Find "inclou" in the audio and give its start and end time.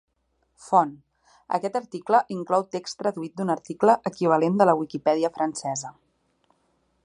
2.37-2.65